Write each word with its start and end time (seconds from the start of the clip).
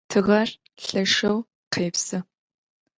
Тыгъэр 0.09 0.49
лъэшэу 0.85 1.37
къепсы. 1.73 2.17